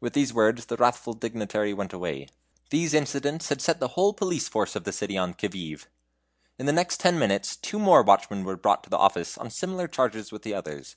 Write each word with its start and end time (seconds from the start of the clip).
With 0.00 0.14
these 0.14 0.34
words 0.34 0.66
the 0.66 0.76
wrathful 0.76 1.12
dignitary 1.14 1.72
went 1.72 1.92
away. 1.92 2.26
These 2.70 2.92
incidents 2.92 3.50
had 3.50 3.62
set 3.62 3.78
the 3.78 3.86
whole 3.94 4.12
police 4.12 4.48
force 4.48 4.74
of 4.74 4.82
the 4.82 4.90
city 4.92 5.16
on 5.16 5.30
the 5.30 5.36
qui 5.36 5.48
vive. 5.76 5.86
In 6.58 6.66
the 6.66 6.72
next 6.72 6.98
ten 6.98 7.16
minutes 7.20 7.54
two 7.54 7.78
more 7.78 8.02
watchmen 8.02 8.42
were 8.42 8.56
brought 8.56 8.82
to 8.82 8.90
the 8.90 8.98
office 8.98 9.38
on 9.38 9.48
similar 9.48 9.86
charges 9.86 10.32
with 10.32 10.42
the 10.42 10.54
others. 10.54 10.96